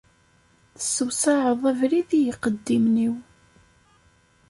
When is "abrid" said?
1.71-2.09